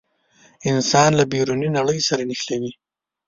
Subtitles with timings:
[0.69, 2.71] انسان له بیروني نړۍ سره نښلوي.